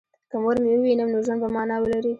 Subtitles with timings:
[0.29, 2.09] که مور مې ووینم نو ژوند به مانا ولري